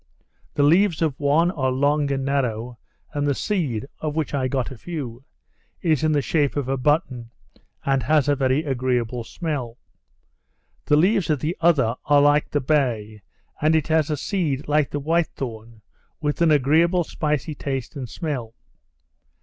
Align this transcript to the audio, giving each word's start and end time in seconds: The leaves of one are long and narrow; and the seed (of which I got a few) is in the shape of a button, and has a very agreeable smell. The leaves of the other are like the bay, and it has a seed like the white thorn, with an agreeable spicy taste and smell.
The 0.55 0.63
leaves 0.63 1.03
of 1.03 1.19
one 1.19 1.51
are 1.51 1.69
long 1.71 2.11
and 2.11 2.25
narrow; 2.25 2.79
and 3.13 3.27
the 3.27 3.35
seed 3.35 3.85
(of 3.99 4.15
which 4.15 4.33
I 4.33 4.47
got 4.47 4.71
a 4.71 4.77
few) 4.79 5.23
is 5.83 6.03
in 6.03 6.11
the 6.11 6.23
shape 6.23 6.55
of 6.55 6.67
a 6.67 6.75
button, 6.75 7.29
and 7.85 8.01
has 8.01 8.27
a 8.27 8.35
very 8.35 8.63
agreeable 8.63 9.23
smell. 9.23 9.77
The 10.87 10.95
leaves 10.97 11.29
of 11.29 11.39
the 11.39 11.55
other 11.61 11.93
are 12.05 12.19
like 12.19 12.49
the 12.49 12.61
bay, 12.61 13.21
and 13.61 13.75
it 13.75 13.89
has 13.89 14.09
a 14.09 14.17
seed 14.17 14.67
like 14.67 14.89
the 14.89 14.99
white 14.99 15.27
thorn, 15.35 15.83
with 16.19 16.41
an 16.41 16.49
agreeable 16.49 17.03
spicy 17.03 17.53
taste 17.53 17.95
and 17.95 18.09
smell. 18.09 18.55